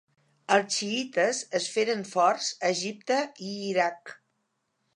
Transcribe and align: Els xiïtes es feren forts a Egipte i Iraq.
Els 0.53 0.77
xiïtes 0.77 1.41
es 1.59 1.67
feren 1.75 2.01
forts 2.13 2.47
a 2.65 2.71
Egipte 2.77 3.21
i 3.49 3.53
Iraq. 3.69 4.15